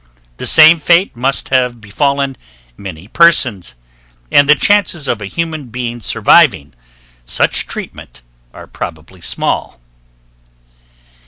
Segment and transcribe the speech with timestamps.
[0.37, 2.35] The same fate must have befallen
[2.75, 3.75] many persons,
[4.31, 6.73] and the chances of a human being surviving
[7.23, 9.79] such treatment are probably small.